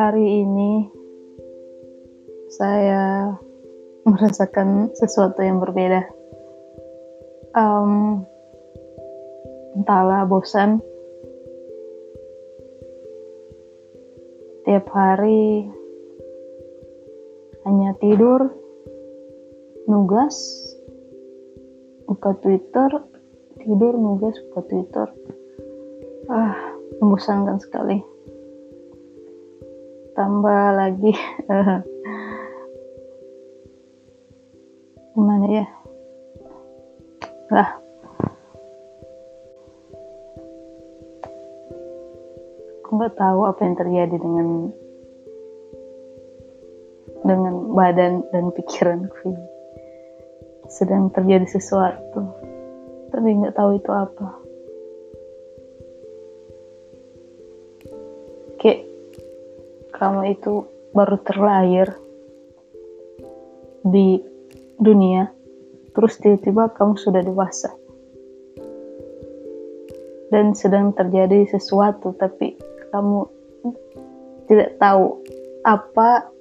[0.00, 0.88] hari ini
[2.48, 3.36] saya
[4.08, 6.08] merasakan sesuatu yang berbeda.
[7.52, 8.24] Um,
[9.76, 10.80] entahlah bosan.
[14.64, 15.68] Tiap hari
[17.68, 18.56] hanya tidur,
[19.84, 20.40] nugas,
[22.08, 22.88] buka Twitter,
[23.60, 25.06] tidur, nugas, buka Twitter.
[26.32, 26.56] Ah,
[27.04, 28.00] membosankan sekali
[30.20, 31.16] tambah lagi.
[35.16, 35.64] Gimana ya?
[37.48, 37.80] Lah.
[42.84, 44.68] Aku nggak tahu apa yang terjadi dengan
[47.24, 49.32] dengan badan dan pikiranku
[50.68, 52.28] sedang terjadi sesuatu.
[53.08, 54.28] Tapi nggak tahu itu apa.
[58.60, 58.89] Kayak
[60.00, 60.64] kamu itu
[60.96, 61.92] baru terlahir
[63.84, 64.24] di
[64.80, 65.28] dunia,
[65.92, 67.68] terus tiba-tiba kamu sudah dewasa.
[70.32, 72.56] Dan sedang terjadi sesuatu, tapi
[72.88, 73.28] kamu
[74.48, 75.20] tidak tahu
[75.68, 76.32] apa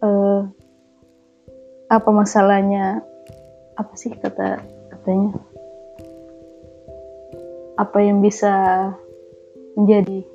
[0.00, 0.48] uh,
[1.92, 3.04] apa masalahnya,
[3.76, 5.36] apa sih kata katanya,
[7.76, 8.88] apa yang bisa
[9.76, 10.33] menjadi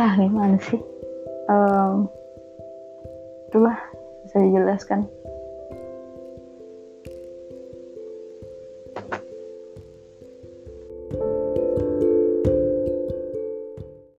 [0.00, 0.80] ah gimana sih?
[1.52, 2.08] Um,
[3.52, 3.76] itulah
[4.24, 5.04] bisa dijelaskan